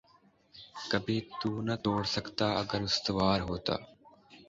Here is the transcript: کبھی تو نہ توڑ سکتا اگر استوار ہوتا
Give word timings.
کبھی 0.91 1.17
تو 1.39 1.49
نہ 1.67 1.75
توڑ 1.83 2.01
سکتا 2.15 2.47
اگر 2.61 2.81
استوار 2.89 3.39
ہوتا 3.49 3.75